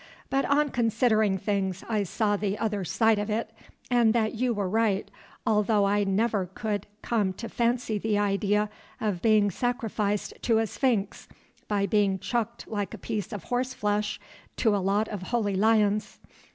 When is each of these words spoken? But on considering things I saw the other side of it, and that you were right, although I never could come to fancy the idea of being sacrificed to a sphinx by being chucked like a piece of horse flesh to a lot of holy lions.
But 0.31 0.45
on 0.45 0.69
considering 0.69 1.37
things 1.37 1.83
I 1.87 2.01
saw 2.01 2.35
the 2.35 2.57
other 2.57 2.83
side 2.83 3.19
of 3.19 3.29
it, 3.29 3.51
and 3.91 4.13
that 4.15 4.33
you 4.33 4.51
were 4.51 4.67
right, 4.67 5.07
although 5.45 5.85
I 5.85 6.03
never 6.05 6.47
could 6.47 6.87
come 7.03 7.33
to 7.33 7.47
fancy 7.47 7.99
the 7.99 8.17
idea 8.17 8.71
of 8.99 9.21
being 9.21 9.51
sacrificed 9.51 10.33
to 10.41 10.57
a 10.57 10.65
sphinx 10.65 11.27
by 11.67 11.85
being 11.85 12.17
chucked 12.17 12.67
like 12.67 12.95
a 12.95 12.97
piece 12.97 13.31
of 13.31 13.43
horse 13.43 13.75
flesh 13.75 14.19
to 14.57 14.75
a 14.75 14.81
lot 14.81 15.07
of 15.07 15.21
holy 15.21 15.55
lions. 15.55 16.17